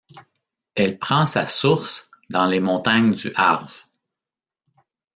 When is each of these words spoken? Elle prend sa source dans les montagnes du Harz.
Elle 0.73 0.97
prend 0.97 1.27
sa 1.27 1.45
source 1.45 2.09
dans 2.31 2.47
les 2.47 2.59
montagnes 2.59 3.13
du 3.13 3.31
Harz. 3.35 3.93